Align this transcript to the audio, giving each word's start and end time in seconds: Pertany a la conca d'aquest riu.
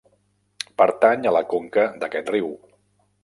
Pertany 0.81 1.27
a 1.27 1.33
la 1.37 1.43
conca 1.53 1.85
d'aquest 2.05 2.35
riu. 2.35 2.49